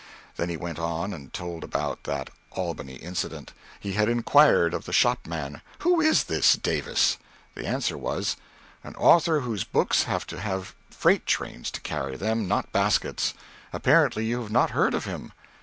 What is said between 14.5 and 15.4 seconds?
not heard of him?"